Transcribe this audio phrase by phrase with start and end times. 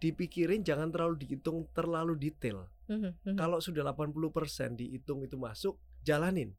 [0.00, 2.66] dipikirin jangan terlalu dihitung terlalu detail.
[2.88, 3.36] Mhm, mhm.
[3.36, 6.56] Kalau sudah 80% dihitung itu masuk, jalanin.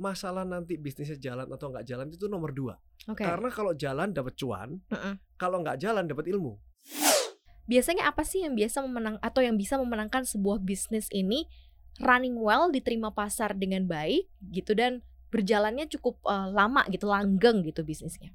[0.00, 2.80] Masalah nanti bisnisnya jalan atau nggak jalan itu nomor dua.
[3.06, 3.22] Oke.
[3.22, 5.14] Karena kalau jalan dapat cuan, Heeh.
[5.36, 6.58] kalau nggak jalan dapat ilmu.
[7.68, 11.46] Biasanya apa sih yang biasa memenang atau yang bisa memenangkan sebuah bisnis ini
[12.02, 17.84] running well, diterima pasar dengan baik gitu dan berjalannya cukup eh, lama gitu, langgeng gitu
[17.84, 18.32] bisnisnya.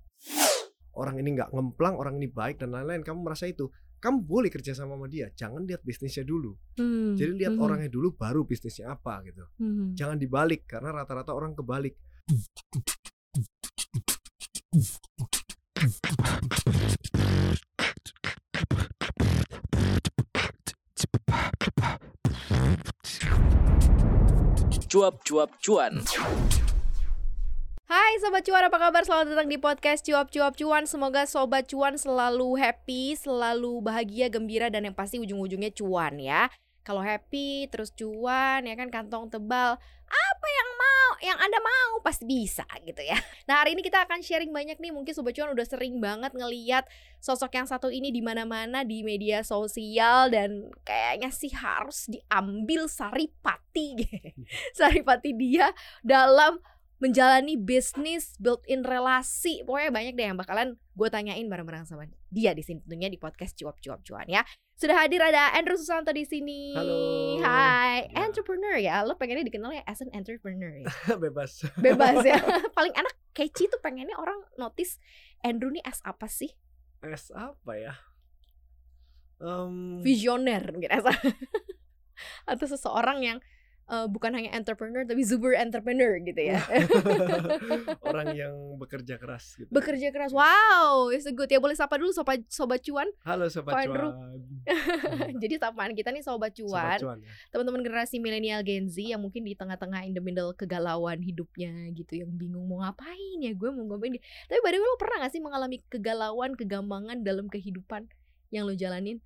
[0.94, 3.06] Orang ini nggak ngemplang, orang ini baik dan lain-lain.
[3.06, 5.30] Kamu merasa itu, kamu boleh kerja sama sama dia.
[5.34, 6.54] Jangan lihat bisnisnya dulu.
[6.78, 9.44] Hmm, Jadi lihat mhm, orangnya dulu, baru bisnisnya apa gitu.
[9.58, 9.98] mhm.
[9.98, 11.98] Jangan dibalik karena rata-rata orang kebalik.
[24.88, 26.00] Cuap-cuap cuan.
[27.88, 29.08] Hai Sobat Cuan, apa kabar?
[29.08, 30.84] Selamat datang di podcast Cuap Cuap Cuan.
[30.84, 36.52] Semoga Sobat Cuan selalu happy, selalu bahagia, gembira Dan yang pasti ujung-ujungnya cuan ya.
[36.84, 39.80] Kalau happy, terus cuan, ya kan kantong tebal.
[40.04, 43.16] Apa yang mau, yang Anda mau pasti bisa gitu ya.
[43.48, 44.92] Nah hari ini kita akan sharing banyak nih.
[44.92, 46.84] Mungkin Sobat Cuan udah sering banget ngeliat
[47.24, 53.96] sosok yang satu ini di mana-mana di media sosial Dan kayaknya sih harus diambil saripati
[54.78, 55.72] Saripati dia
[56.04, 56.60] dalam
[56.98, 59.62] menjalani bisnis, build in relasi.
[59.62, 60.68] Pokoknya banyak deh yang bakalan
[60.98, 64.42] gue tanyain bareng-bareng sama dia di sini tentunya di podcast cuap-cuap cuan ya.
[64.78, 66.74] Sudah hadir ada Andrew Susanto di sini.
[66.74, 67.38] Halo.
[67.42, 68.26] Hai, Ya.
[68.26, 68.96] entrepreneur ya.
[69.06, 70.90] Lo pengennya dikenal ya as an entrepreneur ya.
[71.24, 71.66] Bebas.
[71.78, 72.38] Bebas ya.
[72.78, 74.98] Paling enak catchy tuh pengennya orang notice
[75.42, 76.54] Andrew nih as apa sih?
[77.02, 77.94] Es apa ya?
[79.38, 81.06] Em, Visioner mungkin as
[82.50, 83.38] atau seseorang yang
[83.88, 86.60] eh, bukan hanya entrepreneur tapi super entrepreneur gitu ya.
[88.10, 89.72] orang yang bekerja keras gitu.
[89.72, 90.32] Bekerja keras.
[90.36, 91.48] Wow, it's a good.
[91.48, 93.08] Ya boleh sapa dulu sobat sobat cuan.
[93.24, 94.40] Halo sobat cuan.
[95.44, 97.32] Jadi sapaan kita nih sobat Sobat cuan, ya.
[97.52, 102.20] teman-teman generasi milenial Gen Z yang mungkin di tengah-tengah in the middle kegalauan hidupnya gitu,
[102.20, 104.16] yang bingung mau ngapain ya gue mau ngapain.
[104.48, 108.08] Tapi by the way lo pernah gak sih mengalami kegalauan, kegambangan dalam kehidupan
[108.52, 109.20] yang lo jalanin?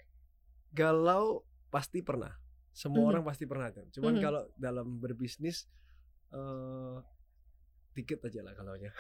[0.74, 2.41] Galau pasti pernah.
[2.72, 3.09] Semua Mhm.
[3.12, 3.86] orang pasti pernah kan.
[3.90, 4.22] Cuman Mhm.
[4.22, 5.68] kalau dalam berbisnis
[6.32, 6.98] eh
[7.92, 8.92] dikit aja lah galaunya.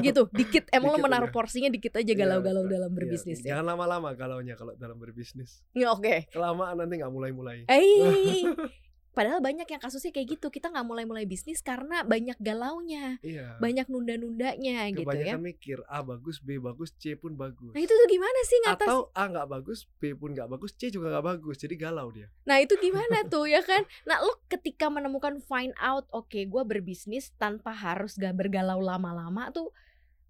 [0.00, 0.64] Gitu, dikit.
[0.72, 1.36] Emang lo Dikit menaruh aja.
[1.36, 2.96] porsinya dikit aja Iya, galau-galau dalam iya.
[2.96, 3.52] berbisnis ya.
[3.52, 5.60] Jangan lama-lama galaunya kalau dalam berbisnis.
[5.76, 6.24] Ya, Oke.
[6.32, 7.68] Kelamaan nanti nggak mulai-mulai.
[7.68, 7.84] Eh,
[9.10, 10.48] padahal banyak yang kasusnya kayak gitu.
[10.48, 13.58] Kita nggak mulai-mulai bisnis karena banyak galaunya, Iya.
[13.58, 15.34] banyak nunda-nundanya gitu ya.
[15.34, 17.72] Kebanyakan mikir A bagus, B bagus, C pun bagus.
[17.72, 18.86] Nah itu tuh gimana sih ngatas?
[18.86, 21.56] Atau A nggak bagus, B pun nggak bagus, C juga nggak bagus.
[21.56, 22.30] Jadi galau dia.
[22.44, 23.82] Nah itu gimana tuh ya kan?
[24.04, 29.70] Nah lo ketika menemukan find out, oke gue berbisnis tanpa harus gak bergalau lama-lama tuh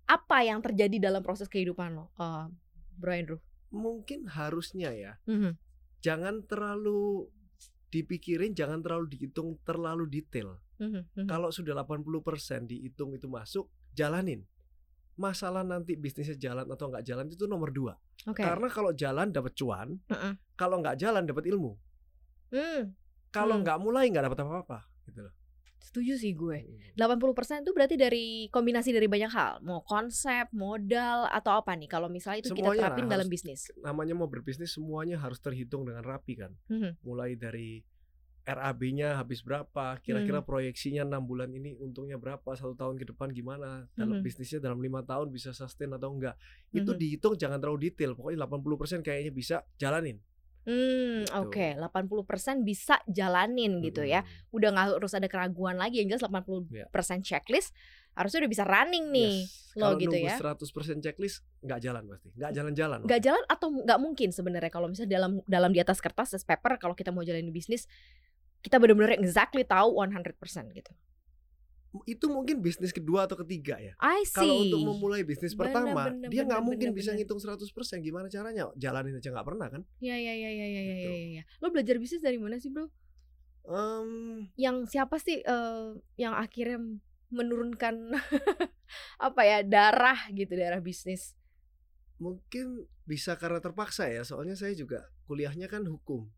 [0.04, 2.46] apa yang terjadi dalam proses kehidupan lo, Eh,
[2.98, 3.38] Bro Andrew?
[3.70, 5.12] Mungkin harusnya ya.
[5.24, 5.54] Mhm.
[6.02, 7.30] Jangan terlalu
[7.90, 10.56] dipikirin, jangan terlalu dihitung terlalu detail.
[10.78, 11.26] Mhm, mhm.
[11.28, 14.46] Kalau sudah 80% dihitung itu masuk, jalanin.
[15.18, 17.98] Masalah nanti bisnisnya jalan atau nggak jalan itu nomor dua.
[18.24, 18.40] Oke.
[18.40, 20.32] Karena kalau jalan dapat cuan, Heeh.
[20.56, 21.76] kalau nggak jalan dapat ilmu.
[22.50, 22.94] Hmm,
[23.30, 23.62] Kalau Hmm.
[23.62, 24.78] nggak mulai nggak dapat apa-apa.
[25.06, 25.34] Gitu loh.
[25.80, 26.64] Setuju sih gue.
[26.94, 31.88] 80% itu berarti dari kombinasi dari banyak hal, mau konsep, modal atau apa nih?
[31.88, 33.60] Kalau misalnya itu kita Semuanya lah, terapin harus- dalam bisnis.
[33.80, 36.52] Namanya mau berbisnis semuanya harus terhitung dengan rapi kan.
[36.68, 37.00] Mhm.
[37.02, 37.80] Mulai dari
[38.40, 40.00] RAB-nya habis berapa, Hmm.
[40.00, 44.24] kira-kira proyeksinya enam bulan ini untungnya berapa, satu tahun ke depan gimana, dalam Mhm.
[44.24, 46.34] bisnisnya dalam lima tahun bisa sustain atau enggak.
[46.72, 46.98] Itu Mhm.
[46.98, 48.16] dihitung jangan terlalu detail.
[48.16, 50.18] Pokoknya 80% kayaknya bisa jalanin.
[50.68, 51.32] Hmm, Gitu.
[51.40, 54.20] oke, 80% bisa jalanin gitu ya.
[54.20, 54.54] Mm-mm.
[54.56, 57.72] Udah nggak harus ada keraguan lagi, yang jelas 80% checklist
[58.12, 59.46] harusnya udah bisa running nih.
[59.46, 59.72] Yes.
[59.78, 60.36] lo Kalau gitu nunggu ya.
[60.36, 62.28] 100% checklist nggak jalan pasti.
[62.34, 62.98] Nggak jalan-jalan.
[63.06, 66.76] Nggak jalan atau nggak mungkin sebenarnya kalau misalnya dalam dalam di atas kertas as paper
[66.76, 67.86] kalau kita mau jalanin bisnis
[68.60, 70.36] kita benar-benar exactly tahu 100%
[70.76, 70.92] gitu.
[72.06, 73.98] Itu mungkin bisnis kedua atau ketiga ya.
[73.98, 74.34] I see.
[74.34, 77.26] Kalau untuk memulai bisnis Bener, pertama, bener, dia nggak mungkin bener, bisa bener.
[77.26, 77.66] ngitung 100%.
[77.98, 78.70] Gimana caranya?
[78.74, 79.82] Jalanin aja nggak pernah kan?
[79.98, 81.10] Ya ya ya ya ya ya Gitu.
[81.10, 81.42] ya ya.
[81.58, 82.86] Lo belajar bisnis dari mana sih, Bro?
[83.66, 84.10] Em,
[84.54, 86.78] Yang siapa sih eh, yang akhirnya
[87.28, 88.14] menurunkan
[89.26, 91.38] apa ya darah gitu darah bisnis
[92.18, 94.22] mungkin bisa karena terpaksa ya.
[94.22, 96.28] Soalnya saya juga kuliahnya kan hukum.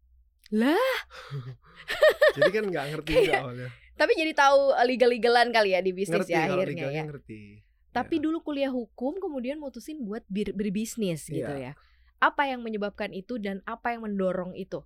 [0.53, 0.79] lah
[2.32, 3.69] Jadi kan nggak ngerti juga Kayak awalnya.
[3.93, 7.40] tapi jadi tahu legal-legalan kali ya di bisnis Ngerti ya akhirnya ya ngerti.
[7.88, 8.23] tapi Ya.
[8.23, 11.73] dulu kuliah hukum kemudian mutusin buat bir- berbisnis gitu ya Iya.
[12.19, 14.81] apa yang menyebabkan itu dan apa yang mendorong itu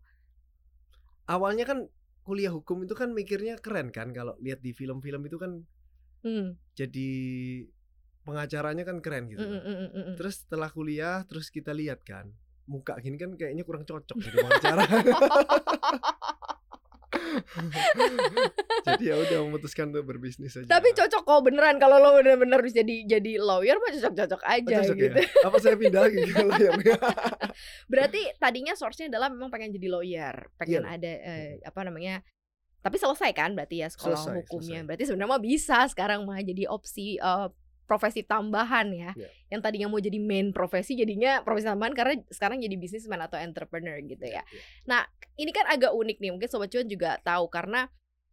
[1.25, 1.87] awalnya kan
[2.23, 5.63] kuliah hukum itu kan mikirnya keren kan kalau lihat di film-film itu kan
[6.21, 6.59] hmm.
[6.73, 7.11] jadi
[8.21, 9.39] pengacaranya kan keren gitu.
[9.39, 10.15] mm, mm, mm, mm, mm.
[10.17, 12.27] Terus setelah kuliah terus kita lihat kan
[12.67, 14.83] muka gini kan kayaknya kurang cocok jadi wawancara.
[18.87, 20.69] jadi ya udah memutuskan untuk berbisnis aja.
[20.69, 24.77] Tapi cocok kok beneran kalau lo bener-bener bisa jadi jadi lawyer mah cocok-cocok Oh, aja
[24.81, 25.19] cocok gitu.
[25.19, 25.27] ya?
[25.43, 26.75] Apa saya pindah lagi ke lawyer?
[27.93, 30.93] Berarti tadinya source-nya adalah memang pengen jadi lawyer, pengen Iya.
[30.93, 32.23] ada eh, apa namanya?
[32.79, 34.79] Tapi selesai kan berarti ya sekolah Selesai, hukumnya.
[34.79, 34.87] selesai.
[34.87, 37.49] Berarti sebenarnya mah bisa sekarang mah jadi opsi eh,
[37.87, 39.11] profesi tambahan ya.
[39.15, 39.31] Iya.
[39.55, 43.97] Yang tadinya mau jadi main profesi jadinya profesi tambahan karena sekarang jadi businessman atau entrepreneur
[44.03, 44.43] gitu ya.
[44.43, 45.07] Iya.
[45.39, 47.87] Ini kan agak unik nih, mungkin sobat cuan juga tahu karena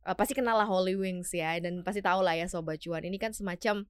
[0.04, 3.06] eh, pasti kenal lah Holy Wings ya dan pasti tahu lah ya sobat cuan.
[3.06, 3.86] Ini kan semacam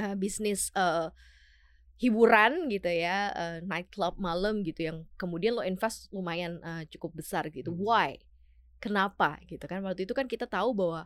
[0.00, 1.12] eh, bisnis eh,
[2.00, 7.44] hiburan gitu ya, eh, nightclub malam gitu yang kemudian lo invest lumayan eh, cukup besar
[7.52, 7.76] gitu.
[7.76, 7.84] Hmm.
[7.84, 8.10] Why?
[8.80, 9.84] Kenapa gitu kan?
[9.84, 11.04] Waktu itu kan kita tahu bahwa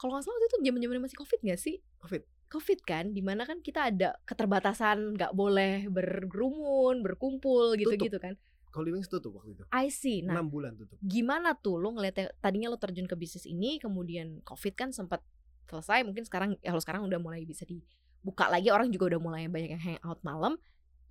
[0.00, 1.76] kalau nggak salah waktu itu zaman-zaman masih covid nggak sih?
[2.00, 2.24] Covid.
[2.52, 8.36] Covid kan, di mana kan kita ada keterbatasan, nggak boleh berkerumun, berkumpul gitu-gitu kan.
[8.72, 9.64] Wings tutup waktu itu.
[9.68, 10.24] I see.
[10.24, 10.96] Nah, 6 bulan tutup.
[11.04, 15.20] gimana tuh lo ngeliatnya tadinya lo terjun ke bisnis ini kemudian covid kan sempat
[15.68, 19.44] selesai mungkin sekarang ya kalau sekarang udah mulai bisa dibuka lagi orang juga udah mulai
[19.48, 20.56] banyak yang hangout malam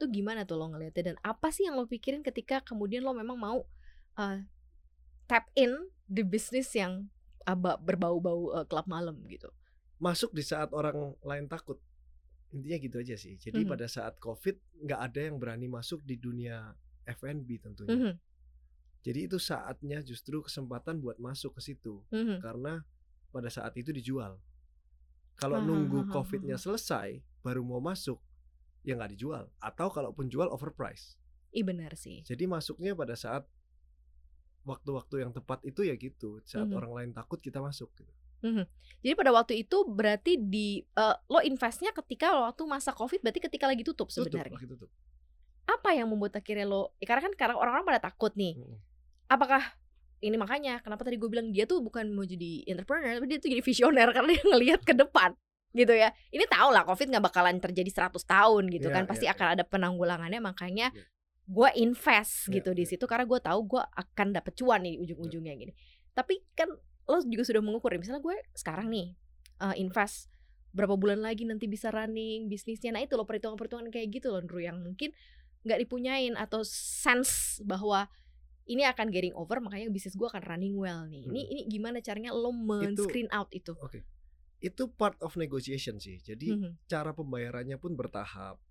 [0.01, 3.37] tuh gimana tuh lo ngeliatnya dan apa sih yang lo pikirin ketika kemudian lo memang
[3.37, 3.61] mau
[4.17, 4.37] uh,
[5.29, 5.69] tap in
[6.09, 7.05] di bisnis yang
[7.45, 9.53] aba berbau-bau uh, klub malam gitu
[10.01, 11.77] Masuk di saat orang lain takut.
[12.51, 13.37] Intinya gitu aja sih.
[13.37, 13.69] Jadi Mhm.
[13.69, 16.73] pada saat Covid nggak ada yang berani masuk di dunia
[17.05, 17.95] F&B tentunya.
[17.95, 18.13] Mhm,
[19.01, 22.37] Jadi itu saatnya justru kesempatan buat masuk ke situ mhm.
[22.37, 22.85] karena
[23.29, 24.37] pada saat itu dijual.
[25.33, 26.61] Kalau Ah, nunggu COVID-nya ah.
[26.61, 28.21] selesai baru mau masuk
[28.83, 31.17] ya nggak dijual atau kalaupun jual overprice.
[31.49, 33.49] Ih benar sih Jadi masuknya pada saat
[34.61, 36.37] waktu-waktu yang tepat itu ya gitu.
[36.45, 36.77] Saat Mhm.
[36.77, 38.13] orang lain takut kita masuk gitu.
[39.01, 43.65] Jadi pada waktu itu berarti di uh, lo investnya ketika waktu masa covid berarti ketika
[43.65, 44.89] lagi tutup Tutup, sebenarnya lagi tutup.
[45.65, 48.77] apa yang membuat akhirnya lo ya karena kan karena orang-orang pada takut nih Mm-mm.
[49.27, 49.61] apakah
[50.21, 53.49] ini makanya kenapa tadi gue bilang dia tuh bukan mau jadi entrepreneur tapi dia tuh
[53.49, 55.33] jadi visioner karena dia ngelihat ke depan
[55.71, 59.25] gitu ya ini tau lah covid nggak bakalan terjadi 100 tahun gitu Iya, kan pasti
[59.25, 61.05] iya, akan ada penanggulangannya makanya Iya.
[61.47, 62.89] gue invest Iya, gitu di iya.
[62.91, 65.73] situ karena gue tahu gue akan dapet cuan nih ujung-ujungnya gini
[66.11, 66.67] tapi kan
[67.09, 69.13] lo juga sudah mengukur ya, misalnya gue sekarang nih
[69.61, 70.29] eh, invest
[70.71, 74.63] berapa bulan lagi nanti bisa running bisnisnya nah itu loh perhitungan-perhitungan kayak gitu loh Ndru
[74.63, 75.11] yang mungkin
[75.67, 78.07] nggak dipunyain atau sense bahwa
[78.65, 81.51] ini akan getting over makanya bisnis gue akan running well nih ini Hmm.
[81.51, 83.75] ini gimana caranya lo men-screen out itu
[84.61, 86.21] Itu part of negotiation sih.
[86.21, 86.85] Jadi Mhm.
[86.85, 88.61] cara pembayarannya pun bertahap.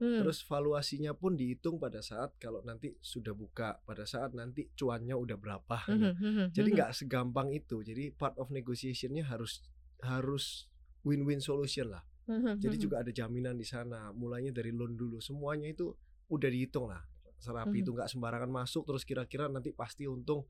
[0.00, 0.24] Hmm.
[0.24, 5.36] Terus valuasinya pun dihitung pada saat kalau nanti sudah buka, pada saat nanti cuannya udah
[5.36, 5.76] berapa.
[5.86, 6.08] Mhm, gitu.
[6.24, 6.76] mhm, Jadi mhm.
[6.80, 7.84] nggak segampang itu.
[7.84, 9.60] Jadi part of negotiationnya harus
[10.00, 10.72] harus
[11.04, 12.00] win-win solution lah.
[12.24, 14.08] Mhm, Jadi juga ada jaminan di sana.
[14.16, 15.92] Mulainya dari loan dulu, semuanya itu
[16.32, 17.04] udah dihitung lah.
[17.36, 17.82] Serapi Mhm.
[17.84, 18.88] itu nggak sembarangan masuk.
[18.88, 20.48] Terus kira-kira nanti pasti untung.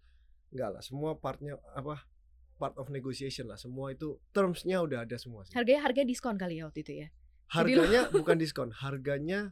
[0.54, 0.82] Nggak lah.
[0.86, 2.06] Semua partnya apa?
[2.54, 3.58] Part of negotiation lah.
[3.58, 5.58] Semua itu termsnya udah ada semua sih.
[5.58, 7.08] harganya harga diskon kali ya waktu itu ya
[7.50, 9.50] Harganya bukan diskon, harganya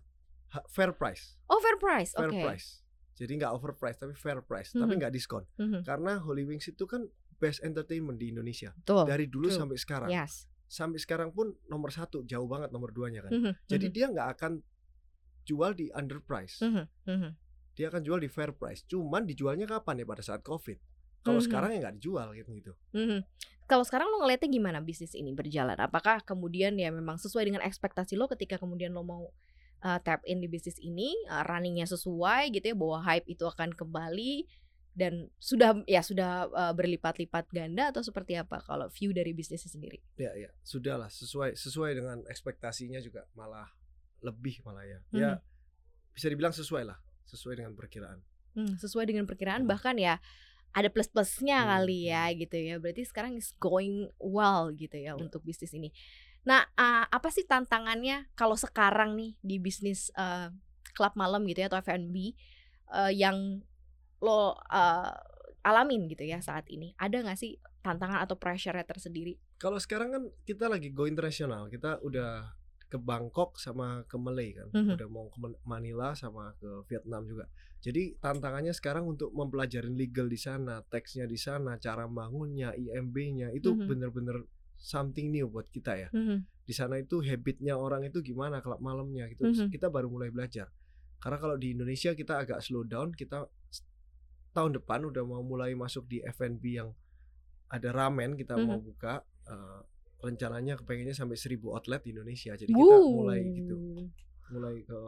[0.49, 2.81] ha- fair price, oh fair price fair price.
[3.15, 4.99] Jadi nggak overprice tapi fair price, tapi Mhm.
[5.03, 5.43] nggak diskon.
[5.59, 5.83] Mhm.
[5.83, 7.03] Karena Holy Wings itu kan
[7.37, 9.59] best entertainment di Indonesia betul dari dulu true.
[9.59, 10.09] sampai sekarang.
[10.09, 13.33] yes Sampai sekarang pun nomor satu, jauh banget nomor duanya kan.
[13.33, 14.53] Mhm, Jadi mhm, dia nggak akan
[15.43, 17.31] jual di underprice, mhm, mhm.
[17.73, 18.85] dia akan jual di fair price.
[18.85, 20.77] Cuman dijualnya kapan ya pada saat COVID?
[21.23, 21.47] Kalau Mhm.
[21.51, 22.73] sekarang ya nggak dijual gitu gitu.
[22.95, 23.21] Mhm.
[23.69, 25.77] Kalau sekarang lo ngeliatnya gimana bisnis ini berjalan?
[25.77, 29.29] Apakah kemudian ya memang sesuai dengan ekspektasi lo ketika kemudian lo mau
[29.79, 33.77] uh, tap in di bisnis ini, uh, runningnya sesuai gitu ya, bahwa hype itu akan
[33.77, 34.49] kembali
[34.99, 40.01] dan sudah ya sudah uh, berlipat-lipat ganda atau seperti apa kalau view dari bisnisnya sendiri?
[40.19, 43.69] Ya ya, sudahlah sesuai sesuai dengan ekspektasinya juga malah
[44.19, 44.99] lebih malah ya.
[45.13, 45.45] Ya Mhm.
[46.17, 46.99] bisa dibilang sesuai lah,
[47.29, 48.19] sesuai dengan perkiraan.
[48.59, 49.71] Hmm, sesuai dengan perkiraan Hmm.
[49.71, 50.19] bahkan ya
[50.73, 52.77] ada plus-plusnya Hmm, kali ya gitu ya.
[52.79, 55.19] Berarti sekarang is going well gitu ya Ya.
[55.19, 55.91] untuk bisnis ini.
[56.45, 60.49] Nah, uh, apa sih tantangannya kalau sekarang nih di bisnis uh,
[60.95, 62.33] klub malam gitu ya atau F&B
[62.91, 63.61] uh, yang
[64.19, 65.13] lo uh,
[65.63, 66.95] alamin gitu ya saat ini?
[66.97, 69.37] Ada nggak sih tantangan atau pressure tersendiri?
[69.59, 72.58] Kalau sekarang kan kita lagi go internasional, kita udah
[72.89, 74.97] ke Bangkok sama ke Malay kan, Mhm.
[74.97, 77.45] udah mau ke Man- Manila sama ke Vietnam juga.
[77.85, 83.77] Jadi tantangannya sekarang untuk mempelajari legal di sana, teksnya di sana, cara bangunnya, IMB-nya itu
[83.77, 83.87] Mhm.
[83.87, 84.37] bener-bener
[84.75, 86.09] something new buat kita ya.
[86.11, 89.49] Mhm, Di sana itu habitnya orang itu gimana klub malamnya gitu.
[89.49, 89.73] Mhm.
[89.73, 90.69] Kita baru mulai belajar.
[91.17, 93.49] Karena kalau di Indonesia kita agak slow down, kita
[94.53, 96.93] tahun depan udah mau mulai masuk di F&B yang
[97.69, 98.85] ada ramen kita mau Mhm.
[98.85, 99.81] buka eh,
[100.19, 102.53] rencananya kepengennya sampai 1000 outlet di Indonesia.
[102.59, 103.11] Jadi kita Wuh.
[103.23, 103.77] mulai gitu,
[104.51, 104.99] mulai ke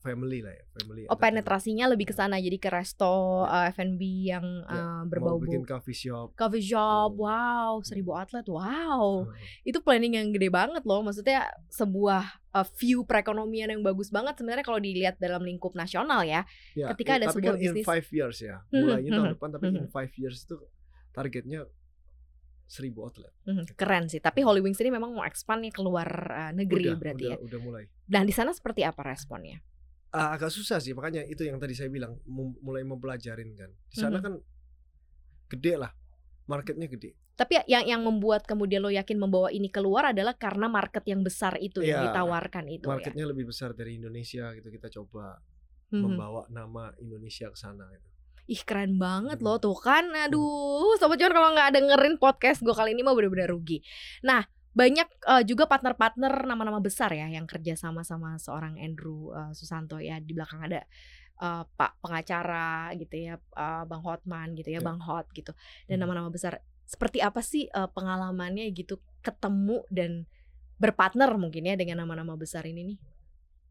[0.00, 4.00] family lah ya family Oh penetrasinya lebih ke sana jadi ke resto uh, F&B
[4.32, 7.12] yang Ya, uh, mau berbau bikin coffee shop coffee shop.
[7.12, 7.20] Hmm.
[7.20, 8.48] Wow, seribu outlet.
[8.48, 9.28] Wow.
[9.28, 9.36] Hmm.
[9.60, 11.04] Itu planning yang gede banget loh.
[11.04, 12.24] Maksudnya sebuah
[12.56, 16.48] uh, view perekonomian yang bagus banget sebenarnya kalau dilihat dalam lingkup nasional ya.
[16.72, 19.28] Ya, Ketika eh, ada tapi sebuah kan in bisnis- five years ya Mhm, mulainya tahun
[19.28, 19.92] mhm, depan tapi in mhm.
[19.92, 20.56] five years itu
[21.12, 21.68] targetnya
[22.70, 24.22] seribu outlet Hmm, keren sih.
[24.22, 27.38] Tapi Holy Wings ini memang mau expand nih keluar uh, negeri udah, berarti udah, ya.
[27.42, 29.58] udah mulai Dan di sana seperti apa responnya?
[30.10, 33.96] Ah, agak susah sih makanya itu yang tadi saya bilang mem- mulai mempelajarin kan di
[33.96, 34.24] sana Mhm.
[34.24, 34.34] kan
[35.48, 35.90] gede lah
[36.46, 40.68] marketnya gede Tapi ya- yang yang membuat kemudian lo yakin membawa ini keluar adalah karena
[40.68, 42.90] market yang besar itu yang Iya, ditawarkan itu ya.
[42.92, 45.40] marketnya lebih besar dari Indonesia gitu kita coba
[45.88, 46.02] Mhm.
[46.04, 48.09] membawa nama Indonesia ke sana gitu.
[48.50, 50.98] Ih keren banget loh tuh kan Aduh.
[50.98, 53.78] Sobat Cuan kalau nggak dengerin podcast gue kali ini mah bener-bener rugi.
[54.26, 54.42] Nah
[54.74, 60.02] banyak eh, juga partner-partner nama-nama besar ya Yang kerja sama sama seorang Andrew eh, Susanto
[60.02, 60.18] ya.
[60.18, 60.82] Di belakang ada
[61.38, 64.86] eh, Pak pengacara gitu ya eh, Bang Hotman gitu ya Ya.
[64.86, 65.54] Bang Hot gitu.
[65.86, 66.02] Dan Mhm.
[66.02, 66.58] nama-nama besar.
[66.90, 70.26] Seperti apa sih eh, pengalamannya gitu Ketemu dan
[70.80, 72.98] berpartner mungkin ya dengan nama-nama besar ini nih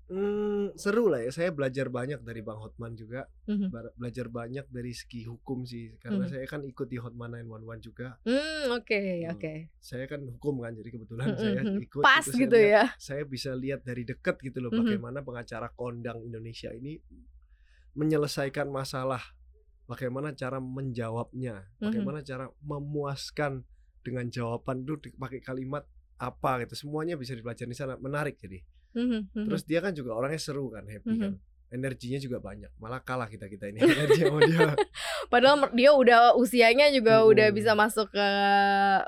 [0.10, 3.70] Hmm, seru lah ya saya belajar banyak dari Bang Hotman juga Mhm.
[3.70, 6.32] Bar- belajar banyak dari segi hukum sih karena Mhm.
[6.34, 9.34] saya kan ikut di Hotman 911 juga Hmm oke Hmm.
[9.38, 11.78] oke saya kan hukum kan jadi kebetulan Mhm, saya mhm.
[11.86, 14.80] ikut Pas itu saya gitu lihat- ya saya bisa lihat dari dekat gitu loh Mhm.
[14.82, 16.98] bagaimana pengacara kondang Indonesia ini
[17.92, 19.22] menyelesaikan masalah,
[19.86, 21.84] bagaimana cara menjawabnya, Mhm.
[21.84, 23.66] bagaimana cara memuaskan
[24.02, 25.84] dengan jawaban itu pakai kalimat
[26.18, 26.76] apa gitu.
[26.78, 28.62] Semuanya bisa dipelajari di sana, menarik jadi.
[28.92, 29.46] Mhm.
[29.48, 31.20] Terus dia kan juga orangnya seru kan, happy Mhm.
[31.20, 31.34] kan.
[31.70, 32.74] Energinya juga banyak.
[32.82, 33.78] Malah kalah kita-kita ini
[34.18, 34.74] energi sama dia.
[35.30, 37.30] Padahal dia udah usianya juga Hmm.
[37.30, 38.28] udah bisa masuk ke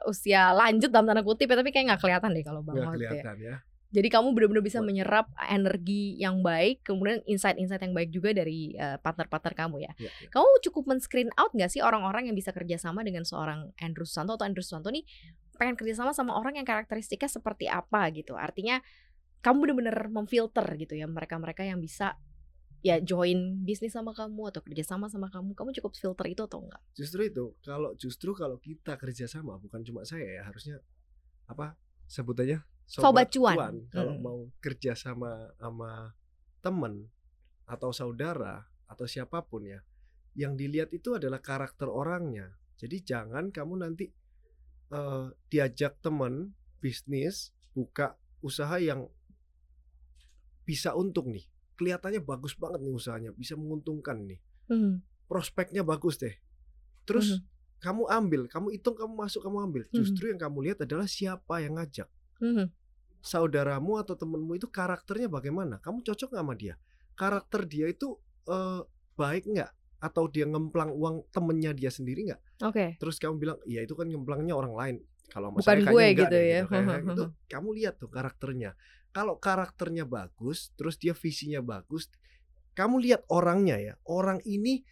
[0.06, 3.10] usia lanjut dalam tanda kutip ya, tapi kayak nggak kelihatan deh kalau Bang Nggak ya.
[3.10, 3.56] kelihatan ya.
[3.92, 8.96] Jadi kamu benar-benar bisa menyerap energi yang baik, kemudian insight-insight yang baik juga dari eh,
[9.02, 9.92] partner-partner kamu ya.
[10.00, 10.30] Ya, ya.
[10.32, 14.48] Kamu cukup men-screen out gak sih orang-orang yang bisa kerjasama dengan seorang Andrew Susanto atau
[14.48, 15.04] Andrew Susanto nih
[15.60, 18.40] pengen kerjasama sama orang yang karakteristiknya seperti apa gitu.
[18.40, 18.80] Artinya
[19.42, 22.18] kamu benar-benar memfilter gitu ya mereka-mereka yang bisa
[22.82, 25.54] ya join bisnis sama kamu atau kerjasama sama kamu.
[25.54, 26.82] Kamu cukup filter itu atau enggak?
[26.98, 30.82] Justru itu, kalau justru kalau kita kerjasama bukan cuma saya ya, harusnya
[31.46, 31.78] apa
[32.10, 33.88] sebutannya Sobat cuan.
[33.88, 34.24] Kalau Mm.
[34.26, 36.12] mau kerja sama sama
[36.60, 37.08] temen
[37.64, 39.80] atau saudara atau siapa pun ya,
[40.36, 42.52] yang dilihat itu adalah karakter orangnya.
[42.76, 44.12] Jadi jangan kamu nanti
[44.92, 46.52] eh, diajak temen
[46.84, 49.08] bisnis buka usaha yang
[50.64, 51.46] bisa untung nih.
[51.76, 54.40] Kelihatannya bagus banget nih usahanya, bisa menguntungkan nih
[54.70, 55.04] Hmm.
[55.28, 56.32] prospeknya bagus deh.
[57.04, 57.42] Terus
[57.82, 59.84] kamu ambil, kamu hitung, kamu masuk, kamu ambil.
[59.90, 59.96] Mhm.
[59.98, 62.08] Justru yang kamu lihat adalah siapa yang ngajak.
[62.40, 62.70] Mhm.
[63.22, 65.78] Saudaramu atau temenmu itu karakternya bagaimana?
[65.82, 66.76] Kamu cocok nggak sama dia?
[67.14, 68.18] Karakter dia itu
[68.50, 68.82] eh,
[69.14, 69.72] baik nggak?
[70.02, 72.42] Atau dia ngemplang uang temennya dia sendiri nggak?
[72.66, 72.86] Oke.
[72.98, 74.96] Terus kamu bilang, iya itu kan ngemplangnya orang lain.
[75.30, 76.60] Kalau sama Bukan saya gue gitu deh, ya.
[76.66, 77.24] Kayak Mhm, gitu.
[77.54, 78.74] Kamu lihat tuh karakternya.
[79.12, 82.08] Kalau karakternya bagus, terus dia visinya bagus,
[82.74, 83.94] kamu lihat orangnya ya.
[84.08, 84.84] Orang ini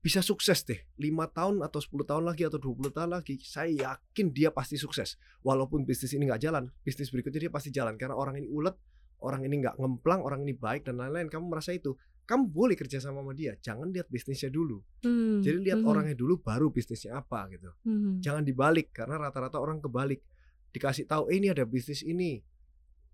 [0.00, 0.80] bisa sukses deh.
[0.98, 5.14] 5 tahun atau 10 tahun lagi atau 20 tahun lagi, saya yakin dia pasti sukses.
[5.46, 8.74] Walaupun bisnis ini nggak jalan, bisnis berikutnya dia pasti jalan karena orang ini ulet,
[9.22, 11.30] orang ini nggak ngemplang, orang ini baik dan lain-lain.
[11.30, 11.94] Kamu merasa itu.
[12.26, 14.78] Kamu boleh kerja sama sama dia, jangan lihat bisnisnya dulu.
[15.02, 15.42] Hmm.
[15.42, 15.88] Jadi lihat Mhm.
[15.90, 18.22] orangnya dulu baru bisnisnya apa gitu Mhm.
[18.22, 20.22] jangan dibalik karena rata-rata orang kebalik
[20.70, 22.38] dikasih tahu eh, ini ada bisnis ini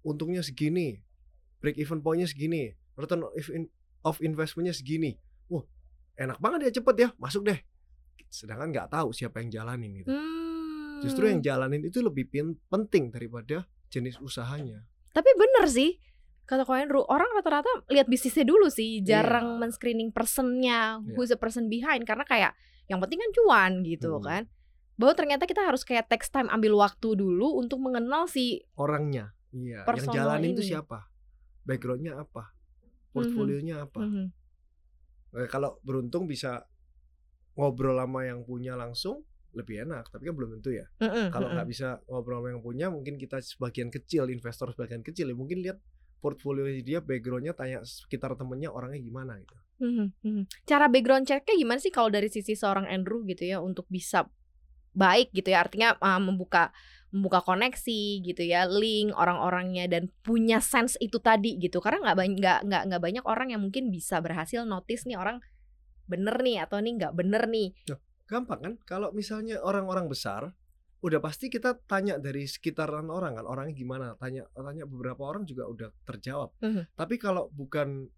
[0.06, 1.02] untungnya segini
[1.58, 3.72] break even pointnya segini return of, in-
[4.06, 5.18] of investmentnya segini
[5.50, 5.66] wah
[6.14, 7.58] enak banget ya cepet ya masuk deh
[8.26, 11.02] sedangkan nggak tahu siapa yang jalanin gitu Hmm.
[11.04, 12.24] justru yang jalanin itu lebih
[12.66, 14.80] penting daripada jenis usahanya
[15.12, 16.00] Tapi bener sih
[16.46, 19.66] kata Ko Andrew, orang rata-rata lihat bisnisnya dulu sih, jarang Iya.
[19.66, 21.12] men-screening personnya, Iya.
[21.12, 22.52] who's the person behind karena kayak
[22.86, 24.24] yang penting kan cuan gitu Hmm.
[24.24, 24.42] kan.
[24.96, 29.80] Bahwa ternyata kita harus kayak text time ambil waktu dulu untuk mengenal si orangnya iya
[29.80, 30.70] yang Personal jalanin itu ini.
[30.76, 30.98] siapa
[31.64, 32.52] backgroundnya apa
[33.10, 34.26] portfolionya apa Mhm.
[35.36, 36.64] Eh, kalau beruntung bisa
[37.56, 39.24] ngobrol sama yang punya langsung
[39.56, 41.54] lebih enak tapi kan belum tentu ya Mhm, kalau mhm.
[41.56, 45.64] nggak bisa ngobrol sama yang punya mungkin kita sebagian kecil investor sebagian kecil ya mungkin
[45.64, 45.80] lihat
[46.20, 50.42] portfolio dia backgroundnya tanya sekitar temennya orangnya gimana gitu Mhm, mhm.
[50.64, 54.24] Cara background checknya gimana sih kalau dari sisi seorang Andrew gitu ya untuk bisa
[54.96, 56.72] baik gitu ya artinya uh, membuka
[57.14, 61.78] membuka koneksi gitu ya link orang-orangnya dan punya sense itu tadi gitu.
[61.78, 65.38] Karena nggak banyak nggak nggak nggak banyak orang yang mungkin bisa berhasil notice nih orang
[66.06, 67.74] bener nih atau nih nggak bener nih.
[68.26, 68.74] Gampang kan?
[68.82, 70.50] Kalau misalnya orang-orang besar
[71.04, 73.46] udah pasti kita tanya dari sekitaran orang kan?
[73.46, 74.06] Orangnya gimana?
[74.18, 76.50] Tanya tanya beberapa orang juga udah terjawab.
[76.62, 76.98] Mhm.
[76.98, 78.10] tapi kalau bukan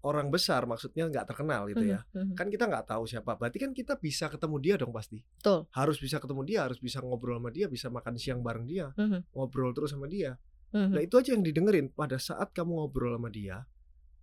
[0.00, 2.00] orang besar maksudnya nggak terkenal gitu ya.
[2.16, 2.34] Mhm, mhm.
[2.36, 3.36] Kan kita nggak tahu siapa.
[3.36, 5.20] Berarti kan kita bisa ketemu dia dong pasti.
[5.20, 5.68] Betul.
[5.76, 9.34] Harus bisa ketemu dia, harus bisa ngobrol sama dia, bisa makan siang bareng dia, Mhm,
[9.36, 10.40] ngobrol terus sama dia.
[10.72, 10.96] mhm.
[10.96, 13.66] Nah itu aja yang didengerin pada saat kamu ngobrol sama dia,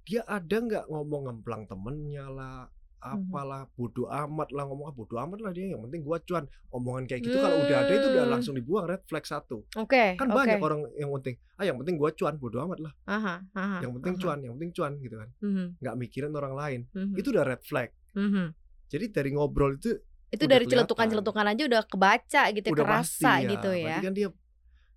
[0.08, 2.66] dia ada nggak ngomong ngemplang temennya lah.
[3.00, 7.06] Apalah bodoh amat lah ngomong ah bodoh amat lah dia yang penting gua cuan omongan
[7.06, 8.34] kayak gitu kalau udah ada itu udah Hmm.
[8.34, 10.36] langsung dibuang red flag satu Oke, kan oke.
[10.36, 13.94] banyak orang yang penting ah yang penting gua cuan bodoh amat lah Aha, aha, yang
[13.96, 14.22] penting aha.
[14.22, 17.62] cuan yang penting cuan gitu kan Mhm, nggak mikirin orang lain mhm, itu udah red
[17.62, 18.52] flag mhm.
[18.88, 19.94] jadi dari ngobrol itu
[20.28, 23.86] Itu dari celetukan-celetukan aja udah kebaca gitu, udah kerasa pasti gitu ya.
[23.88, 24.30] berarti kan dia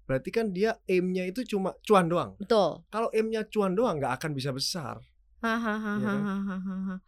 [0.02, 2.82] berarti kan dia aimnya itu cuma cuan doang Betul.
[2.90, 4.98] kalau aimnya cuan doang nggak akan bisa besar
[5.40, 5.96] Hahaha.
[5.96, 7.00] Iya kan?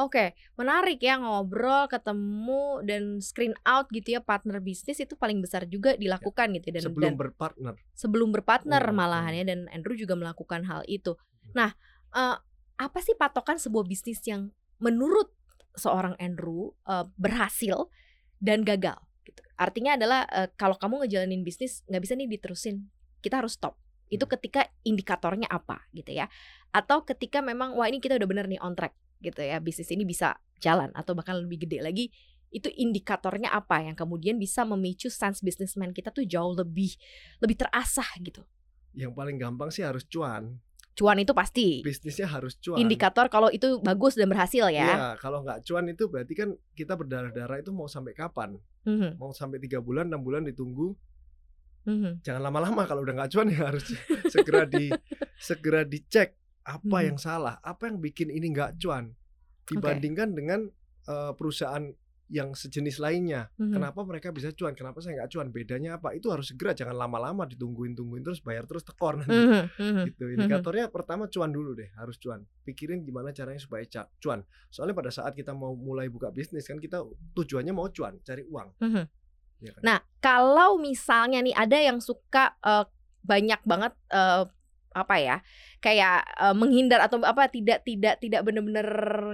[0.00, 5.68] Oke, menarik ya ngobrol, ketemu dan screen out gitu ya partner bisnis itu paling besar
[5.68, 9.40] juga dilakukan gitu dan sebelum dan berpartner sebelum berpartner Hmm, malahan hmm.
[9.40, 11.20] ya dan Andrew juga melakukan hal itu.
[11.52, 11.76] Nah,
[12.16, 12.36] eh,
[12.80, 14.48] apa sih patokan sebuah bisnis yang
[14.80, 15.36] menurut
[15.76, 17.92] seorang Andrew eh, berhasil
[18.40, 18.96] dan gagal?
[19.28, 19.44] Gitu.
[19.60, 22.88] Artinya adalah eh, kalau kamu ngejalanin bisnis nggak bisa nih diterusin,
[23.20, 23.76] kita harus stop.
[24.10, 24.32] Itu Hmm.
[24.36, 26.26] ketika indikatornya apa gitu ya?
[26.74, 30.02] Atau ketika memang wah ini kita udah bener nih on track gitu ya bisnis ini
[30.08, 32.08] bisa jalan atau bahkan lebih gede lagi
[32.50, 36.96] itu indikatornya apa yang kemudian bisa memicu sense businessman kita tuh jauh lebih
[37.38, 38.42] lebih terasah gitu.
[38.90, 40.58] yang paling gampang sih harus cuan
[40.98, 44.84] Cuan itu pasti bisnisnya harus cuan indikator kalau itu bagus dan berhasil ya.
[44.84, 48.58] Iya, kalau nggak cuan itu berarti kan kita berdarah-darah itu mau sampai kapan?
[48.84, 50.92] Mhm, Mau sampai tiga bulan, enam bulan ditunggu.
[51.84, 52.20] Mhm.
[52.20, 53.84] Jangan lama-lama kalau udah nggak cuan ya harus
[54.34, 54.90] segera di
[55.36, 57.06] segera dicek apa Mhm.
[57.08, 59.12] yang salah, apa yang bikin ini nggak cuan
[59.64, 60.68] dibandingkan dengan
[61.08, 61.88] eh, perusahaan
[62.30, 63.50] yang sejenis lainnya.
[63.58, 63.74] Mhm.
[63.74, 64.70] Kenapa mereka bisa cuan?
[64.78, 65.50] Kenapa saya nggak cuan?
[65.50, 66.14] Bedanya apa?
[66.14, 69.34] Itu harus segera, jangan lama-lama ditungguin tungguin terus bayar terus tekor nanti.
[69.34, 70.34] Mhm, mhm, gitu mhm.
[70.38, 73.82] indikatornya pertama cuan dulu deh harus cuan pikirin gimana caranya supaya
[74.22, 77.02] cuan soalnya pada saat kita mau mulai buka bisnis kan kita
[77.34, 79.04] tujuannya mau cuan cari uang Mhm.
[79.60, 79.82] Ya kan?
[79.84, 82.84] Nah, kalau misalnya nih ada yang suka eh,
[83.24, 84.44] banyak banget eh,
[84.90, 85.36] apa ya,
[85.78, 88.88] kayak eh, menghindar atau apa tidak tidak tidak benar-benar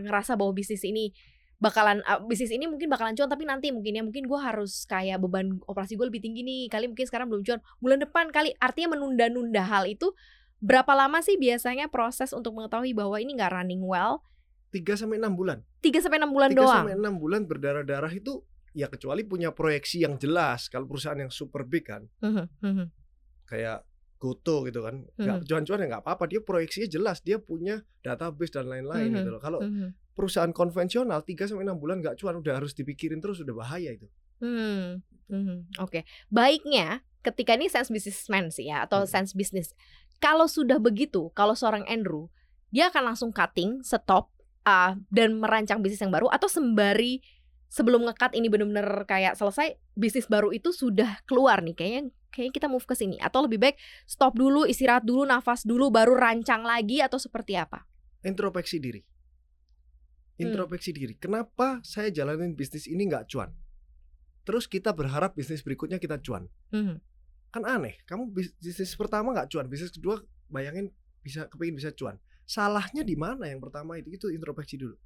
[0.04, 1.16] ngerasa bahwa bisnis ini
[1.56, 5.16] bakalan eh, bisnis ini mungkin bakalan cuan tapi nanti mungkin ya mungkin gue harus kayak
[5.24, 8.52] beban operasi gue lebih tinggi nih kali mungkin sekarang belum cuan bulan depan kali.
[8.60, 10.12] Artinya menunda-nunda hal itu
[10.60, 14.24] berapa lama sih biasanya proses untuk mengetahui bahwa ini nggak running well?
[14.74, 15.64] 3 sampai enam bulan.
[15.80, 16.84] 3 sampai enam bulan 3 doang?
[16.84, 18.44] sampai enam bulan berdarah-darah itu
[18.76, 22.04] ya kecuali punya proyeksi yang jelas kalau perusahaan yang super big kan.
[22.20, 22.92] Mhm,
[23.48, 23.80] kayak
[24.16, 25.04] Goto gitu kan.
[25.16, 29.40] Nggak cuan-cuan ya nggak apa-apa dia proyeksinya jelas dia punya database dan lain-lain gitu loh.
[29.40, 29.60] Kalau
[30.16, 34.08] perusahaan konvensional 3 sampai enam bulan nggak cuan udah harus dipikirin terus udah bahaya itu.
[34.40, 36.04] Hmm, mhm, oke.
[36.28, 39.08] Baiknya ketika ini sense businessman sih ya atau Hmm.
[39.08, 39.72] sense business.
[40.16, 42.32] Kalau sudah begitu, kalau seorang Andrew
[42.72, 44.32] dia akan langsung cutting, stop
[44.66, 47.22] ah, dan merancang bisnis yang baru atau sembari
[47.76, 52.66] sebelum ngekat ini benar-benar kayak selesai bisnis baru itu sudah keluar nih kayaknya kayaknya kita
[52.72, 53.76] move ke sini atau lebih baik
[54.08, 57.84] stop dulu istirahat dulu nafas dulu baru rancang lagi atau seperti apa?
[58.24, 58.98] introspeksi diri.
[58.98, 60.50] Hmm.
[60.50, 61.14] Introspeksi diri.
[61.14, 63.54] Kenapa saya jalanin bisnis ini nggak cuan?
[64.42, 66.50] Terus kita berharap bisnis berikutnya kita cuan.
[66.74, 66.96] Mhm,
[67.54, 68.02] Kan aneh.
[68.04, 70.18] Kamu bis- bisnis pertama nggak cuan, bisnis kedua
[70.50, 70.90] bayangin
[71.22, 72.18] bisa kepingin bisa cuan.
[72.46, 74.10] Salahnya di mana yang pertama itu?
[74.10, 74.96] Itu introspeksi dulu.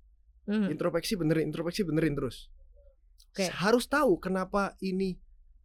[0.48, 0.72] mhm.
[0.72, 2.48] Introspeksi benerin, introspeksi benerin terus.
[3.28, 3.46] Oke.
[3.52, 5.20] Harus tahu kenapa ini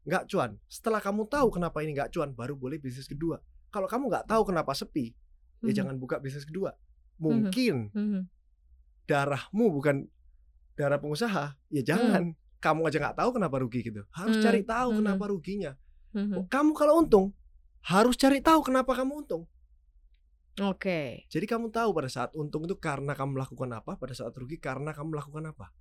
[0.06, 0.60] nggak cuan.
[0.70, 3.42] Setelah kamu tahu kenapa ini nggak cuan, baru boleh bisnis kedua.
[3.72, 5.12] Kalau kamu nggak tahu kenapa sepi,
[5.64, 6.76] ya Mhm, jangan buka bisnis kedua.
[7.18, 8.22] Mungkin mhm,
[9.10, 10.06] darahmu bukan
[10.76, 12.36] darah pengusaha, ya jangan.
[12.62, 14.02] Kamu aja nggak tahu kenapa rugi gitu.
[14.10, 14.98] Harus Hmm, cari tahu hmm.
[15.04, 15.72] kenapa ruginya.
[16.18, 16.50] mhm.
[16.50, 17.36] Kamu kalau untung
[17.86, 19.46] harus cari tahu kenapa kamu untung.
[20.64, 21.28] Oke.
[21.28, 24.96] Jadi kamu tahu pada saat untung itu karena kamu melakukan apa, pada saat rugi karena
[24.96, 25.76] kamu melakukan apa.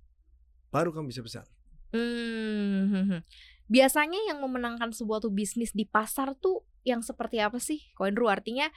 [0.67, 1.47] Baru kamu bisa besar.
[1.95, 3.23] Hmm,
[3.71, 7.81] biasanya yang memenangkan sebuah tuh bisnis di pasar tuh yang seperti apa sih?
[7.95, 8.67] Koinru artinya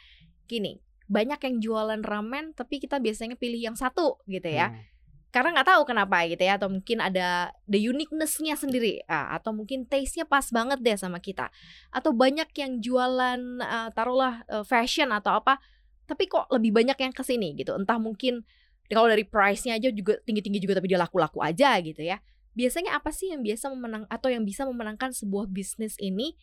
[0.47, 4.71] gini, banyak yang jualan ramen tapi kita biasanya pilih yang satu gitu ya.
[4.71, 4.81] Hmm.
[5.29, 9.85] Karena nggak tahu kenapa gitu ya atau mungkin ada the uniqueness-nya sendiri ah, atau mungkin
[9.85, 11.53] taste-nya pas banget deh sama kita.
[11.93, 15.61] Atau banyak yang jualan ah, taruhlah eh, fashion atau apa
[16.09, 17.77] tapi kok lebih banyak yang ke sini gitu.
[17.77, 18.41] Entah mungkin
[18.89, 22.17] kalau dari price-nya aja juga tinggi-tinggi juga tapi dia laku-laku aja gitu ya
[22.59, 26.35] biasanya apa sih yang biasa memenang atau yang bisa memenangkan sebuah bisnis ini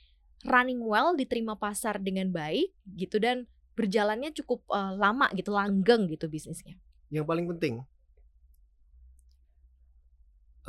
[0.47, 6.32] running well diterima pasar dengan baik gitu dan berjalannya cukup eh, lama gitu langgeng gitu
[6.32, 6.80] bisnisnya.
[7.12, 7.73] Yang paling penting,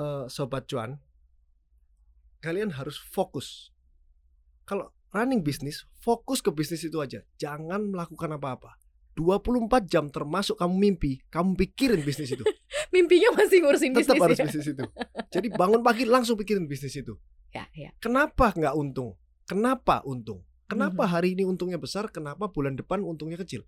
[0.03, 0.99] eh, sobat cuan,
[2.43, 3.71] kalian harus fokus.
[4.67, 7.23] Kalau running bisnis, fokus ke bisnis itu aja.
[7.39, 8.75] Jangan melakukan apa-apa.
[9.17, 12.45] 24 jam termasuk kamu mimpi, kamu pikirin bisnis itu.
[12.95, 14.45] Mimpinya masih ngurusin Tetap bisnis harus ya.
[14.45, 14.85] bisnis itu.
[15.35, 17.17] Jadi bangun pagi langsung pikirin bisnis itu.
[17.51, 17.97] Ya, ya.
[17.99, 19.17] Kenapa nggak untung?
[19.49, 20.45] Kenapa untung?
[20.67, 21.11] Kenapa Mhm.
[21.11, 22.13] hari ini untungnya besar?
[22.13, 23.65] Kenapa bulan depan untungnya kecil?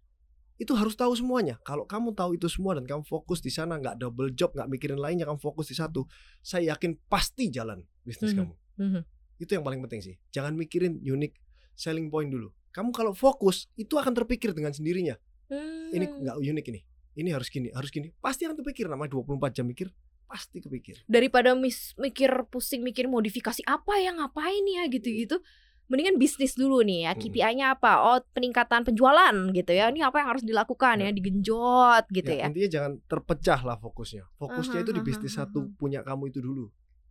[0.58, 1.62] Itu harus tahu semuanya.
[1.62, 4.98] Kalau kamu tahu itu semua dan kamu fokus di sana, nggak double job, nggak mikirin
[4.98, 6.04] lainnya, kamu fokus di satu,
[6.42, 8.38] saya yakin pasti jalan bisnis Mhm.
[8.42, 8.54] kamu.
[8.76, 9.00] Mhm.
[9.38, 10.14] Itu yang paling penting sih.
[10.28, 11.38] Jangan mikirin unique
[11.78, 12.50] selling point dulu.
[12.74, 15.14] Kamu kalau fokus, itu akan terpikir dengan sendirinya.
[15.50, 16.20] Ini Hmm.
[16.22, 16.80] nggak unik ini.
[17.14, 18.12] Ini harus gini, harus gini.
[18.16, 18.86] Pasti akan terpikir.
[18.86, 19.90] Namanya 24 jam mikir,
[20.24, 21.02] pasti kepikir.
[21.04, 25.40] daripada mis- mikir pusing mikir modifikasi apa ya ngapain ya gitu-gitu
[25.88, 27.20] mendingan bisnis dulu nih ya Hmm.
[27.24, 32.28] KPI-nya apa oh peningkatan penjualan gitu ya ini apa yang harus dilakukan ya digenjot gitu
[32.28, 34.28] Ya, ya, Intinya jangan terpecah lah fokusnya.
[34.36, 35.48] Fokusnya Aha, itu di bisnis aha.
[35.48, 36.68] satu punya kamu itu dulu.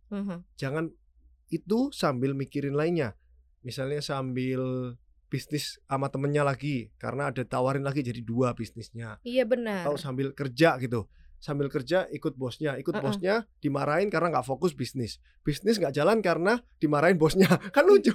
[0.08, 0.46] Mhm.
[0.54, 0.94] Jangan
[1.50, 3.18] itu sambil mikirin lainnya.
[3.60, 4.94] Misalnya sambil
[5.28, 9.20] bisnis sama temennya lagi karena ada tawarin lagi jadi dua bisnisnya.
[9.22, 11.04] iya benar Atau sambil kerja gitu.
[11.38, 13.04] Sambil kerja ikut bosnya, ikut Uh-uh.
[13.04, 15.22] bosnya dimarahin karena nggak fokus bisnis.
[15.40, 17.46] Bisnis nggak jalan karena dimarahin bosnya.
[17.74, 18.10] Kan lucu.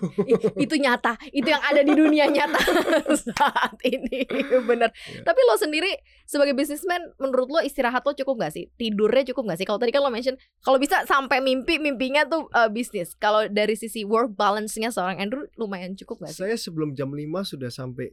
[0.56, 2.60] Itu nyata itu yang ada di dunia nyata
[3.32, 4.28] saat ini
[4.62, 5.24] bener Iya.
[5.24, 5.92] tapi lo sendiri
[6.24, 9.92] sebagai bisnismen menurut lo istirahat lo cukup gak sih tidurnya cukup gak sih kalau tadi
[9.92, 14.34] kan lo mention kalau bisa sampai mimpi mimpinya tuh uh, bisnis kalau dari sisi work
[14.34, 18.12] balance-nya seorang Andrew lumayan cukup gak sih Saya sebelum jam 5 sudah sampai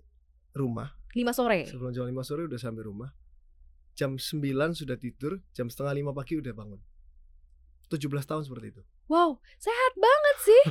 [0.53, 0.91] rumah.
[1.11, 3.11] lima sore Sebelum jam 5 sore udah sampai rumah.
[3.93, 4.41] Jam 9
[4.73, 6.81] sudah tidur, jam setengah 5 pagi udah bangun.
[7.89, 8.83] 17 tahun seperti itu.
[9.07, 10.63] wow sehat banget sih.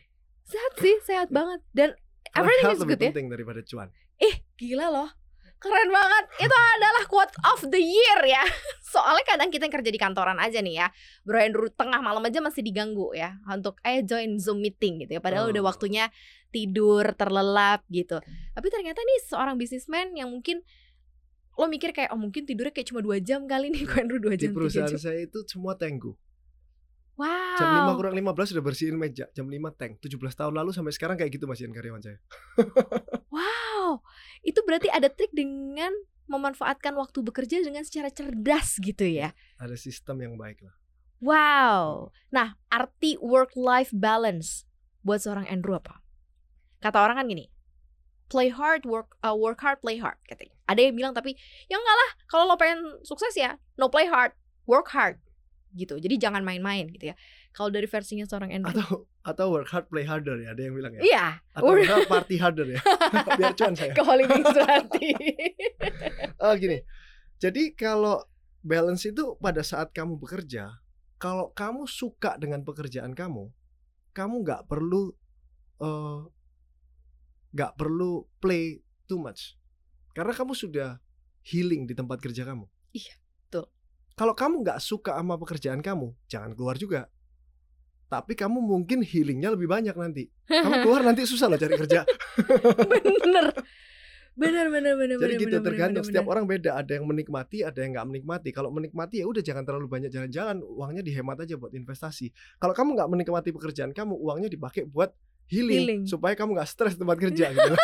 [0.52, 1.64] Sehat sih sehat banget.
[1.72, 1.96] Dan
[2.36, 3.08] everything is good ya.
[3.08, 3.88] penting daripada cuan.
[4.18, 5.08] ih gila loh.
[5.56, 6.24] Keren banget.
[6.36, 8.44] Itu adalah quote of the year ya.
[8.92, 10.86] Soalnya kadang kita yang kerja di kantoran aja nih ya.
[11.24, 15.20] Bro Andrew tengah malam aja masih diganggu ya untuk eh join zoom meeting gitu ya.
[15.24, 15.68] Padahal udah Oh.
[15.72, 16.12] waktunya
[16.52, 18.20] tidur terlelap gitu.
[18.52, 20.60] Tapi ternyata nih seorang bisnismen yang mungkin
[21.54, 24.34] lo mikir kayak oh mungkin tidurnya kayak cuma dua jam kali nih bro Andrew dua
[24.34, 26.12] Di jam tiga perusahaan jam saya itu semua tenggu.
[27.14, 29.30] wow Jam 5 kurang 15 sudah bersihin meja.
[29.30, 30.02] Jam 5 tank.
[30.02, 32.18] 17 tahun lalu sampai sekarang kayak gitu masihin karyawan saya.
[33.34, 34.02] wow
[34.42, 35.94] itu berarti ada trik dengan
[36.26, 40.74] memanfaatkan waktu bekerja dengan secara cerdas gitu ya Ada sistem yang baik lah.
[41.24, 42.12] Wow.
[42.28, 44.68] Nah, arti work life balance
[45.00, 46.04] buat seorang Andrew apa?
[46.84, 47.48] Kata orang kan gini.
[48.32, 50.56] Play hard, work uh, work hard, play hard katanya.
[50.64, 51.36] Ada yang bilang tapi
[51.68, 54.32] ya enggak lah, kalau lo pengen sukses ya, no play hard,
[54.64, 55.20] work hard.
[55.74, 55.98] Gitu.
[55.98, 57.16] Jadi jangan main-main gitu ya.
[57.50, 58.74] Kalau dari versinya seorang Andrew.
[58.74, 61.00] Atau atau work hard play harder ya, ada yang bilang ya.
[61.02, 62.80] Iya, Atau work hard party harder ya.
[63.38, 63.92] Biar cuan saya.
[63.92, 65.08] ke Hollywood berarti.
[66.38, 66.78] Oh gini.
[67.42, 68.22] Jadi kalau
[68.64, 70.80] balance itu pada saat kamu bekerja,
[71.18, 73.50] kalau kamu suka dengan pekerjaan kamu,
[74.14, 75.12] kamu nggak perlu
[75.82, 76.20] eh,
[77.54, 79.54] nggak perlu play too much,
[80.12, 80.98] karena kamu sudah
[81.46, 82.66] healing di tempat kerja kamu.
[82.90, 83.14] Iya,
[83.46, 83.70] betul.
[84.18, 87.06] Kalau kamu nggak suka sama pekerjaan kamu, jangan keluar juga.
[88.10, 90.30] Tapi kamu mungkin healingnya lebih banyak nanti.
[90.46, 92.06] Kamu keluar nanti susah loh cari kerja.
[92.92, 93.46] bener.
[94.34, 96.34] Bener bener bener Jadi bener, gitu bener, tergantung bener, setiap bener.
[96.34, 96.70] orang beda.
[96.78, 98.48] Ada yang menikmati, ada yang nggak menikmati.
[98.50, 100.58] Kalau menikmati ya udah jangan terlalu banyak jalan-jalan.
[100.62, 102.34] Uangnya dihemat aja buat investasi.
[102.58, 105.14] Kalau kamu nggak menikmati pekerjaan kamu, uangnya dipakai buat
[105.46, 106.00] healing, Healing.
[106.04, 107.72] supaya kamu nggak stres di tempat kerja gitu.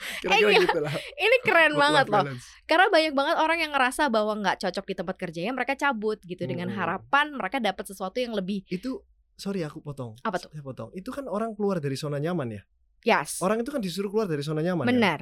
[0.24, 0.60] Kira-kira iya.
[0.64, 0.94] gitu lah.
[0.96, 2.24] Ini keren banget loh.
[2.24, 2.44] balance.
[2.64, 6.42] Karena banyak banget orang yang ngerasa bahwa nggak cocok di tempat kerjanya, mereka cabut gitu
[6.44, 6.78] dengan Hmm.
[6.78, 10.16] harapan mereka dapat sesuatu yang lebih Itu sorry aku potong.
[10.20, 10.50] Apa tuh?
[10.50, 10.90] Saya potong.
[10.92, 12.62] Itu kan orang keluar dari zona nyaman ya.
[13.02, 13.40] yes.
[13.40, 14.84] Orang itu kan disuruh keluar dari zona nyaman.
[14.84, 14.92] kan?
[14.92, 15.20] Benar.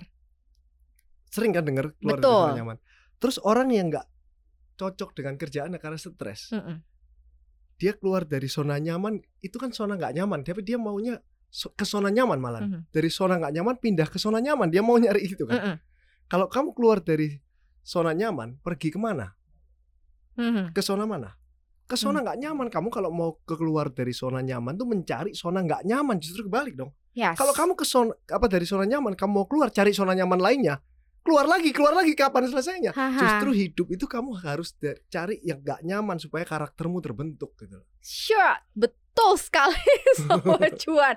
[1.28, 2.42] Sering kan dengar keluar dari Betul.
[2.48, 2.76] zona nyaman.
[3.18, 4.06] Terus orang yang nggak
[4.78, 6.50] cocok dengan kerjaannya karena stres.
[6.50, 6.78] Mm-mm.
[7.74, 12.08] dia keluar dari zona nyaman itu kan zona nggak nyaman tapi dia maunya ke zona
[12.08, 12.80] nyaman malah Mhm.
[12.88, 15.76] dari zona nggak nyaman pindah ke zona nyaman dia mau nyari itu kan Mm-mm.
[16.26, 17.40] kalau kamu keluar dari
[17.80, 19.32] zona nyaman pergi ke mana
[20.38, 20.70] Mhm.
[20.70, 21.34] ke zona mana
[21.84, 25.60] ke zona nggak nyaman kamu kalau mau ke- keluar dari zona nyaman tuh mencari zona
[25.60, 27.34] nggak nyaman justru kebalik dong Yes.
[27.34, 30.78] kalau kamu ke zona apa dari zona nyaman kamu mau keluar cari zona nyaman lainnya
[31.18, 33.18] keluar lagi keluar lagi kapan selesainya Haha.
[33.18, 39.07] justru hidup itu kamu harus cari yang nggak nyaman supaya karaktermu terbentuk gitu Sure, betul
[39.34, 39.78] sekali
[40.20, 41.16] Sobat Cuan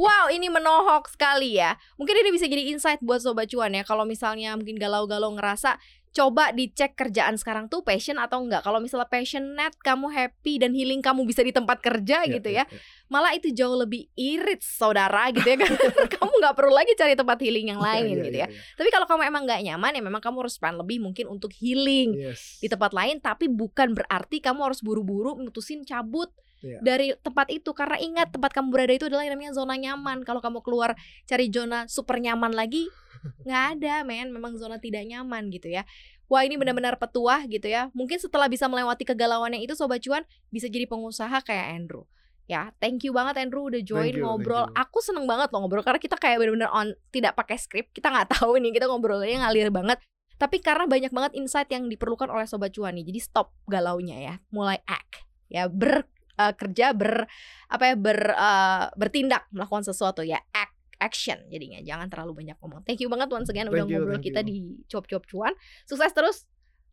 [0.00, 4.08] Wow, ini menohok sekali ya Mungkin ini bisa jadi insight buat Sobat Cuan ya Kalau
[4.08, 5.76] misalnya mungkin galau-galau ngerasa
[6.10, 10.98] Coba dicek kerjaan sekarang tuh passion atau enggak Kalau misalnya passionate, kamu happy dan healing
[10.98, 12.80] kamu bisa di tempat kerja Ya, gitu ya, ya ya.
[13.06, 15.70] Malah itu jauh lebih irit saudara gitu ya kan
[16.18, 18.74] Kamu nggak perlu lagi cari tempat healing yang lain Iya, gitu iya, ya iya.
[18.74, 22.16] Tapi kalau kamu emang nggak nyaman ya memang kamu harus spend lebih mungkin untuk healing
[22.16, 22.58] Yes.
[22.58, 26.78] di tempat lain tapi bukan berarti kamu harus buru-buru mutusin cabut Iya.
[26.84, 27.72] dari tempat itu.
[27.72, 30.22] Karena ingat tempat kamu berada itu adalah yang namanya zona nyaman.
[30.24, 30.94] Kalau kamu keluar
[31.24, 32.86] cari zona super nyaman lagi
[33.46, 34.32] nggak ada men.
[34.32, 35.88] Memang zona tidak nyaman gitu ya.
[36.30, 37.90] Wah ini benar-benar petuah gitu ya.
[37.90, 40.22] Mungkin setelah bisa melewati kegalauannya itu sobat cuan
[40.54, 42.06] bisa jadi pengusaha kayak Andrew.
[42.46, 44.66] Ya thank you banget Andrew udah join you, ngobrol.
[44.74, 48.26] aku seneng banget loh ngobrol karena kita kayak benar-benar on tidak pakai skrip kita nggak
[48.34, 49.98] tahu nih kita ngobrolnya ngalir banget.
[50.34, 54.34] Tapi karena banyak banget insight yang diperlukan oleh sobat cuan nih jadi stop galaunya ya.
[54.54, 56.06] Mulai act ya ber
[56.48, 57.28] eh, kerja ber
[57.68, 61.80] apa ya ber eh, bertindak melakukan sesuatu ya act action jadinya.
[61.80, 62.84] Jangan terlalu banyak ngomong.
[62.84, 64.48] Thank you banget once again udah you, ngobrol kita you.
[64.52, 65.56] di cuap-cuap cuan
[65.88, 66.44] sukses terus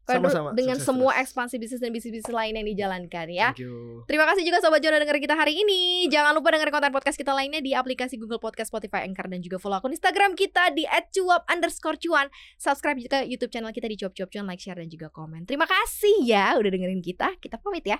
[0.08, 1.24] Sama-sama, dengan sukses semua terus.
[1.28, 3.52] ekspansi bisnis dan bisnis-bisnis lain yang dijalankan ya.
[3.52, 4.08] Thank you.
[4.08, 6.08] Terima kasih juga Sobat udah dengerin kita hari ini.
[6.08, 9.60] Jangan lupa dengerin konten podcast kita lainnya di aplikasi Google Podcast, Spotify, Anchor Dan juga
[9.60, 14.16] follow akun Instagram kita di @cuap underscore cuan Subscribe juga YouTube channel kita di Cuap
[14.16, 15.44] Cuap Cuan Like, share, dan juga komen.
[15.44, 17.36] Terima kasih ya udah dengerin kita.
[17.44, 18.00] Kita pamit ya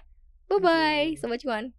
[0.50, 1.18] Bye-bye you.
[1.18, 1.74] Sobat Cuan